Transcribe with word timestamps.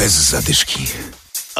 Bez 0.00 0.12
zadyszki. 0.12 0.86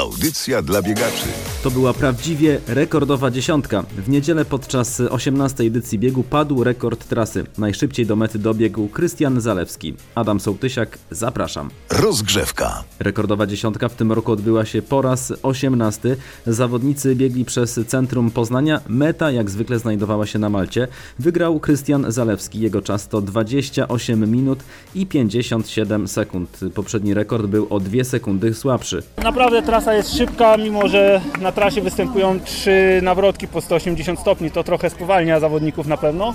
Audycja 0.00 0.62
dla 0.62 0.82
biegaczy. 0.82 1.26
To 1.62 1.70
była 1.70 1.94
prawdziwie 1.94 2.60
rekordowa 2.66 3.30
dziesiątka. 3.30 3.82
W 3.82 4.08
niedzielę 4.08 4.44
podczas 4.44 5.00
18 5.00 5.64
edycji 5.64 5.98
biegu 5.98 6.22
padł 6.22 6.64
rekord 6.64 7.08
trasy. 7.08 7.44
Najszybciej 7.58 8.06
do 8.06 8.16
mety 8.16 8.38
dobiegł 8.38 8.88
Krystian 8.88 9.40
Zalewski. 9.40 9.94
Adam 10.14 10.40
Sołtysiak, 10.40 10.98
zapraszam. 11.10 11.70
Rozgrzewka. 11.90 12.84
Rekordowa 12.98 13.46
dziesiątka 13.46 13.88
w 13.88 13.94
tym 13.94 14.12
roku 14.12 14.32
odbyła 14.32 14.64
się 14.64 14.82
po 14.82 15.02
raz 15.02 15.32
18. 15.42 16.16
Zawodnicy 16.46 17.16
biegli 17.16 17.44
przez 17.44 17.80
centrum 17.86 18.30
Poznania. 18.30 18.80
Meta 18.88 19.30
jak 19.30 19.50
zwykle 19.50 19.78
znajdowała 19.78 20.26
się 20.26 20.38
na 20.38 20.50
Malcie. 20.50 20.88
Wygrał 21.18 21.60
Krystian 21.60 22.12
Zalewski. 22.12 22.60
Jego 22.60 22.82
czas 22.82 23.08
to 23.08 23.20
28 23.20 24.30
minut 24.30 24.58
i 24.94 25.06
57 25.06 26.08
sekund. 26.08 26.60
Poprzedni 26.74 27.14
rekord 27.14 27.46
był 27.46 27.66
o 27.70 27.80
2 27.80 28.04
sekundy 28.04 28.54
słabszy. 28.54 29.02
Naprawdę 29.24 29.62
trasa 29.62 29.89
jest 29.92 30.16
szybka, 30.16 30.56
mimo 30.56 30.88
że 30.88 31.20
na 31.40 31.52
trasie 31.52 31.80
występują 31.80 32.40
trzy 32.40 33.00
nawrotki 33.02 33.48
po 33.48 33.60
180 33.60 34.20
stopni. 34.20 34.50
To 34.50 34.64
trochę 34.64 34.90
spowalnia 34.90 35.40
zawodników 35.40 35.86
na 35.86 35.96
pewno. 35.96 36.32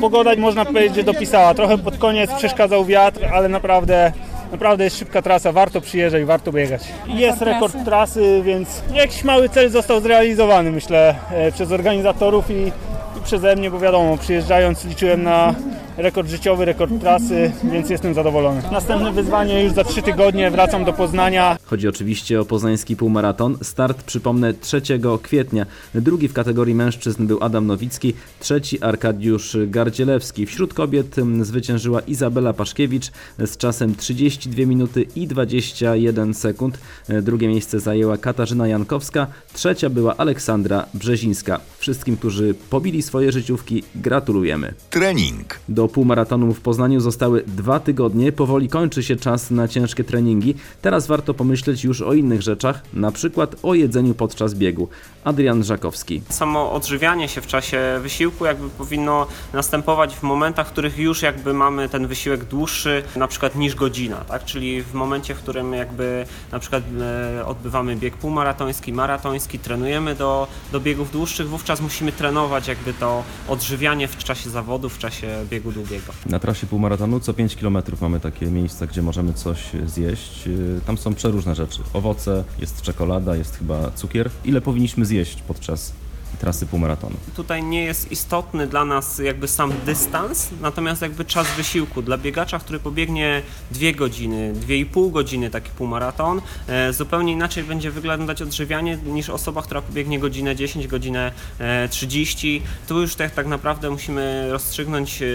Pogoda 0.00 0.30
można 0.38 0.64
powiedzieć, 0.64 0.94
że 0.94 1.02
dopisała. 1.02 1.54
Trochę 1.54 1.78
pod 1.78 1.98
koniec 1.98 2.32
przeszkadzał 2.32 2.84
wiatr, 2.84 3.24
ale 3.34 3.48
naprawdę 3.48 4.12
Naprawdę 4.52 4.84
jest 4.84 4.98
szybka 4.98 5.22
trasa, 5.22 5.52
warto 5.52 5.80
przyjeżdżać, 5.80 6.24
warto 6.24 6.52
biegać. 6.52 6.82
Jest 7.06 7.42
rekord 7.42 7.84
trasy, 7.84 8.42
więc 8.44 8.82
jakiś 8.94 9.24
mały 9.24 9.48
cel 9.48 9.70
został 9.70 10.00
zrealizowany, 10.00 10.72
myślę, 10.72 11.14
e, 11.30 11.52
przez 11.52 11.72
organizatorów 11.72 12.50
i, 12.50 12.72
i 13.18 13.20
przeze 13.24 13.56
mnie, 13.56 13.70
bo 13.70 13.78
wiadomo, 13.78 14.16
przyjeżdżając 14.16 14.84
liczyłem 14.84 15.22
na 15.22 15.54
rekord 15.96 16.28
życiowy, 16.28 16.64
rekord 16.64 17.00
trasy, 17.00 17.52
więc 17.64 17.90
jestem 17.90 18.14
zadowolony. 18.14 18.62
Następne 18.72 19.12
wyzwanie 19.12 19.62
już 19.62 19.72
za 19.72 19.84
trzy 19.84 20.02
tygodnie, 20.02 20.50
wracam 20.50 20.84
do 20.84 20.92
Poznania. 20.92 21.56
Chodzi 21.66 21.88
oczywiście 21.88 22.40
o 22.40 22.44
poznański 22.44 22.96
półmaraton. 22.96 23.58
Start, 23.62 24.02
przypomnę, 24.02 24.54
3 24.54 24.82
kwietnia. 25.22 25.66
Drugi 25.94 26.28
w 26.28 26.32
kategorii 26.32 26.74
mężczyzn 26.74 27.26
był 27.26 27.38
Adam 27.40 27.66
Nowicki, 27.66 28.14
trzeci 28.40 28.82
Arkadiusz 28.82 29.56
Gardzielewski. 29.66 30.46
Wśród 30.46 30.74
kobiet 30.74 31.18
mm, 31.18 31.44
zwyciężyła 31.44 32.00
Izabela 32.00 32.52
Paszkiewicz 32.52 33.10
z 33.38 33.56
czasem 33.56 33.94
32 33.94 34.66
minuty 34.66 35.06
i 35.16 35.26
21 35.26 36.34
sekund. 36.34 36.78
Drugie 37.22 37.48
miejsce 37.48 37.80
zajęła 37.80 38.16
Katarzyna 38.16 38.68
Jankowska, 38.68 39.26
trzecia 39.52 39.90
była 39.90 40.16
Aleksandra 40.16 40.86
Brzezińska. 40.94 41.60
Wszystkim, 41.78 42.16
którzy 42.16 42.54
pobili 42.70 43.02
swoje 43.02 43.32
życiówki, 43.32 43.82
gratulujemy. 43.94 44.74
Trening. 44.90 45.60
Do 45.68 45.88
półmaratonu 45.88 46.54
w 46.54 46.60
Poznaniu 46.60 47.00
zostały 47.00 47.42
dwa 47.46 47.80
tygodnie, 47.80 48.32
powoli 48.32 48.68
kończy 48.68 49.02
się 49.02 49.16
czas 49.16 49.50
na 49.50 49.68
ciężkie 49.68 50.04
treningi. 50.04 50.54
Teraz 50.82 51.06
warto 51.06 51.34
pomyśleć 51.34 51.55
już 51.84 52.02
o 52.02 52.12
innych 52.12 52.42
rzeczach, 52.42 52.82
na 52.92 53.12
przykład 53.12 53.56
o 53.62 53.74
jedzeniu 53.74 54.14
podczas 54.14 54.54
biegu. 54.54 54.88
Adrian 55.24 55.64
Żakowski. 55.64 56.22
Samo 56.28 56.72
odżywianie 56.72 57.28
się 57.28 57.40
w 57.40 57.46
czasie 57.46 57.80
wysiłku 58.02 58.44
jakby 58.46 58.68
powinno 58.68 59.26
następować 59.52 60.14
w 60.16 60.22
momentach, 60.22 60.68
w 60.68 60.70
których 60.70 60.98
już 60.98 61.22
jakby 61.22 61.54
mamy 61.54 61.88
ten 61.88 62.06
wysiłek 62.06 62.44
dłuższy, 62.44 63.02
na 63.16 63.28
przykład 63.28 63.56
niż 63.56 63.74
godzina, 63.74 64.16
tak? 64.16 64.44
Czyli 64.44 64.82
w 64.82 64.94
momencie, 64.94 65.34
w 65.34 65.38
którym 65.38 65.72
jakby 65.72 66.26
na 66.52 66.58
przykład 66.58 66.82
e, 67.00 67.46
odbywamy 67.46 67.96
bieg 67.96 68.16
półmaratoński, 68.16 68.92
maratoński, 68.92 69.58
trenujemy 69.58 70.14
do, 70.14 70.48
do 70.72 70.80
biegów 70.80 71.12
dłuższych, 71.12 71.48
wówczas 71.48 71.80
musimy 71.80 72.12
trenować 72.12 72.68
jakby 72.68 72.92
to 72.94 73.22
odżywianie 73.48 74.08
w 74.08 74.16
czasie 74.16 74.50
zawodów, 74.50 74.94
w 74.94 74.98
czasie 74.98 75.28
biegu 75.50 75.72
długiego. 75.72 76.12
Na 76.26 76.38
trasie 76.38 76.66
półmaratonu 76.66 77.20
co 77.20 77.34
5 77.34 77.56
km 77.56 77.78
mamy 78.00 78.20
takie 78.20 78.46
miejsca, 78.46 78.86
gdzie 78.86 79.02
możemy 79.02 79.32
coś 79.34 79.58
zjeść. 79.86 80.46
Y, 80.46 80.80
Tam 80.86 80.98
są 80.98 81.14
przeróżne 81.14 81.45
rzeczy. 81.54 81.82
Owoce, 81.92 82.44
jest 82.58 82.82
czekolada, 82.82 83.36
jest 83.36 83.56
chyba 83.56 83.90
cukier. 83.90 84.30
Ile 84.44 84.60
powinniśmy 84.60 85.04
zjeść 85.06 85.42
podczas 85.42 85.92
trasy 86.38 86.66
półmaratonu? 86.66 87.16
Tutaj 87.36 87.62
nie 87.62 87.84
jest 87.84 88.12
istotny 88.12 88.66
dla 88.66 88.84
nas 88.84 89.18
jakby 89.18 89.48
sam 89.48 89.72
dystans, 89.86 90.48
natomiast 90.60 91.02
jakby 91.02 91.24
czas 91.24 91.46
wysiłku. 91.56 92.02
Dla 92.02 92.18
biegacza, 92.18 92.58
który 92.58 92.78
pobiegnie 92.78 93.42
2 93.70 93.92
godziny, 93.92 94.54
2,5 94.68 95.10
godziny 95.10 95.50
taki 95.50 95.70
półmaraton, 95.70 96.40
e, 96.68 96.92
zupełnie 96.92 97.32
inaczej 97.32 97.64
będzie 97.64 97.90
wyglądać 97.90 98.42
odżywianie 98.42 98.96
niż 98.96 99.30
osoba, 99.30 99.62
która 99.62 99.82
pobiegnie 99.82 100.18
godzinę 100.18 100.56
10, 100.56 100.86
godzinę 100.86 101.32
e, 101.58 101.88
30. 101.88 102.62
Tu 102.88 103.00
już 103.00 103.14
tak, 103.14 103.30
tak 103.30 103.46
naprawdę 103.46 103.90
musimy 103.90 104.48
rozstrzygnąć, 104.50 105.22
e, 105.22 105.26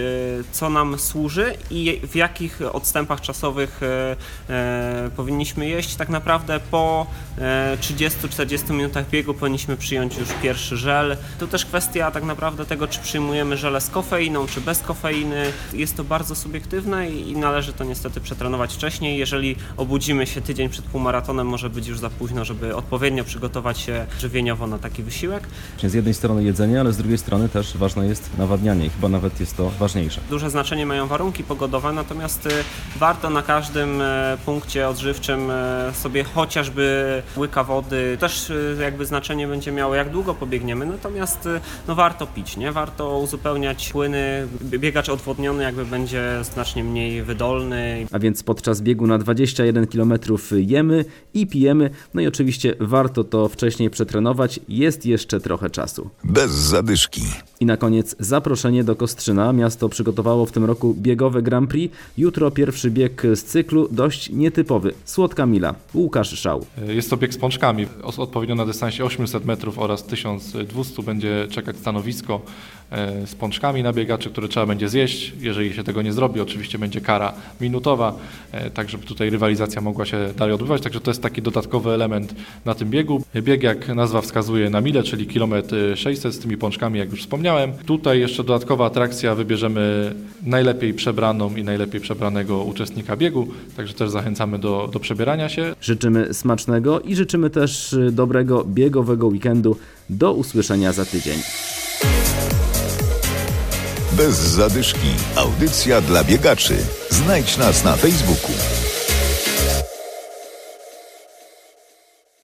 co 0.52 0.70
nam 0.70 0.98
służy 0.98 1.54
i 1.70 2.00
w 2.08 2.16
jakich 2.16 2.60
odstępach 2.72 3.20
czasowych 3.20 3.80
e, 3.82 4.16
e, 4.50 5.10
powinniśmy 5.16 5.68
jeść. 5.68 5.94
Tak 5.96 6.08
naprawdę 6.08 6.60
po 6.70 7.06
e, 7.38 7.76
30-40 7.80 8.70
minutach 8.70 9.10
biegu 9.10 9.34
powinniśmy 9.34 9.76
przyjąć 9.76 10.16
już 10.16 10.28
pierwszy 10.42 10.76
żel. 10.92 11.16
To 11.38 11.46
też 11.46 11.64
kwestia 11.64 12.10
tak 12.10 12.24
naprawdę 12.24 12.66
tego, 12.66 12.88
czy 12.88 13.00
przyjmujemy 13.00 13.56
żele 13.56 13.80
z 13.80 13.88
kofeiną, 13.88 14.46
czy 14.46 14.60
bez 14.60 14.80
kofeiny. 14.80 15.44
Jest 15.72 15.96
to 15.96 16.04
bardzo 16.04 16.34
subiektywne 16.34 17.10
i 17.10 17.36
należy 17.36 17.72
to 17.72 17.84
niestety 17.84 18.20
przetrenować 18.20 18.74
wcześniej. 18.74 19.18
Jeżeli 19.18 19.56
obudzimy 19.76 20.26
się 20.26 20.40
tydzień 20.40 20.68
przed 20.68 20.84
półmaratonem, 20.84 21.46
może 21.46 21.70
być 21.70 21.86
już 21.86 21.98
za 21.98 22.10
późno, 22.10 22.44
żeby 22.44 22.76
odpowiednio 22.76 23.24
przygotować 23.24 23.78
się 23.78 24.06
żywieniowo 24.20 24.66
na 24.66 24.78
taki 24.78 25.02
wysiłek. 25.02 25.48
Z 25.82 25.94
jednej 25.94 26.14
strony 26.14 26.44
jedzenie, 26.44 26.80
ale 26.80 26.92
z 26.92 26.96
drugiej 26.96 27.18
strony 27.18 27.48
też 27.48 27.76
ważne 27.76 28.06
jest 28.06 28.38
nawadnianie 28.38 28.86
i 28.86 28.90
chyba 28.90 29.08
nawet 29.08 29.40
jest 29.40 29.56
to 29.56 29.70
ważniejsze. 29.78 30.20
Duże 30.30 30.50
znaczenie 30.50 30.86
mają 30.86 31.06
warunki 31.06 31.44
pogodowe, 31.44 31.92
natomiast 31.92 32.46
y, 32.46 32.50
warto 32.96 33.30
na 33.30 33.42
każdym 33.42 34.00
e, 34.00 34.38
punkcie 34.44 34.88
odżywczym 34.88 35.50
e, 35.50 35.92
sobie 35.94 36.24
chociażby 36.24 37.22
łyka 37.36 37.64
wody. 37.64 38.16
Też 38.20 38.50
y, 38.50 38.76
jakby 38.80 39.06
znaczenie 39.06 39.46
będzie 39.46 39.72
miało, 39.72 39.94
jak 39.94 40.10
długo 40.10 40.34
pobiegniemy, 40.34 40.81
natomiast 40.86 41.46
y, 41.46 41.60
no 41.88 41.94
warto 41.94 42.26
pić, 42.26 42.56
nie? 42.56 42.72
Warto 42.72 43.18
uzupełniać 43.18 43.92
płyny. 43.92 44.48
Biegacz 44.62 45.08
odwodniony 45.08 45.62
jakby 45.62 45.84
będzie 45.84 46.38
znacznie 46.42 46.84
mniej 46.84 47.22
wydolny. 47.22 48.06
A 48.12 48.18
więc 48.18 48.42
podczas 48.42 48.80
biegu 48.80 49.06
na 49.06 49.18
21 49.18 49.86
km 49.86 50.12
jemy 50.56 51.04
i 51.34 51.46
pijemy, 51.46 51.90
no 52.14 52.20
i 52.20 52.26
oczywiście 52.26 52.74
warto 52.80 53.24
to 53.24 53.48
wcześniej 53.48 53.90
przetrenować, 53.90 54.60
jest 54.68 55.06
jeszcze 55.06 55.40
trochę 55.40 55.70
czasu. 55.70 56.10
Bez 56.24 56.50
zadyszki. 56.50 57.22
I 57.60 57.66
na 57.66 57.76
koniec 57.76 58.16
zaproszenie 58.18 58.84
do 58.84 58.96
Kostrzyna. 58.96 59.52
Miasto 59.52 59.88
przygotowało 59.88 60.46
w 60.46 60.52
tym 60.52 60.64
roku 60.64 60.94
biegowe 60.98 61.42
Grand 61.42 61.70
Prix. 61.70 61.96
Jutro 62.18 62.50
pierwszy 62.50 62.90
bieg 62.90 63.22
z 63.34 63.44
cyklu, 63.44 63.88
dość 63.90 64.30
nietypowy. 64.30 64.94
Słodka 65.04 65.46
Mila. 65.46 65.74
Łukasz 65.94 66.38
Szał. 66.38 66.66
Jest 66.86 67.10
to 67.10 67.16
bieg 67.16 67.34
z 67.34 67.38
pączkami. 67.38 67.86
Odpowiednio 68.02 68.54
na 68.54 68.66
dystansie 68.66 69.04
800 69.04 69.44
metrów 69.44 69.78
oraz 69.78 70.04
1200 70.72 71.02
będzie 71.02 71.46
czekać 71.50 71.76
stanowisko 71.76 72.40
e, 72.90 73.26
z 73.26 73.34
pączkami 73.34 73.82
na 73.82 73.92
biegaczy, 73.92 74.30
które 74.30 74.48
trzeba 74.48 74.66
będzie 74.66 74.88
zjeść. 74.88 75.32
Jeżeli 75.40 75.74
się 75.74 75.84
tego 75.84 76.02
nie 76.02 76.12
zrobi, 76.12 76.40
oczywiście 76.40 76.78
będzie 76.78 77.00
kara 77.00 77.32
minutowa, 77.60 78.18
e, 78.52 78.70
tak 78.70 78.88
żeby 78.88 79.04
tutaj 79.04 79.30
rywalizacja 79.30 79.80
mogła 79.80 80.06
się 80.06 80.28
dalej 80.36 80.54
odbywać. 80.54 80.82
Także 80.82 81.00
to 81.00 81.10
jest 81.10 81.22
taki 81.22 81.42
dodatkowy 81.42 81.90
element 81.90 82.34
na 82.64 82.74
tym 82.74 82.90
biegu. 82.90 83.22
Bieg, 83.42 83.62
jak 83.62 83.88
nazwa 83.88 84.20
wskazuje, 84.20 84.70
na 84.70 84.80
milę, 84.80 85.02
czyli 85.02 85.26
kilometr 85.26 85.76
600 85.96 86.34
z 86.34 86.38
tymi 86.38 86.56
pączkami, 86.56 86.98
jak 86.98 87.10
już 87.10 87.20
wspomniałem. 87.20 87.72
Tutaj 87.72 88.20
jeszcze 88.20 88.44
dodatkowa 88.44 88.86
atrakcja, 88.86 89.34
wybierzemy 89.34 90.14
najlepiej 90.42 90.94
przebraną 90.94 91.56
i 91.56 91.64
najlepiej 91.64 92.00
przebranego 92.00 92.64
uczestnika 92.64 93.16
biegu, 93.16 93.48
także 93.76 93.94
też 93.94 94.10
zachęcamy 94.10 94.58
do, 94.58 94.88
do 94.92 95.00
przebierania 95.00 95.48
się. 95.48 95.74
Życzymy 95.80 96.34
smacznego 96.34 97.00
i 97.00 97.16
życzymy 97.16 97.50
też 97.50 97.92
y, 97.92 98.12
dobrego 98.12 98.64
biegowego 98.64 99.26
weekendu. 99.26 99.76
Do 100.12 100.32
usłyszenia 100.32 100.92
za 100.92 101.04
tydzień. 101.04 101.38
Bez 104.12 104.34
zadyszki. 104.36 105.08
Audycja 105.36 106.00
dla 106.00 106.24
biegaczy. 106.24 106.76
Znajdź 107.10 107.56
nas 107.56 107.84
na 107.84 107.96
Facebooku. 107.96 108.52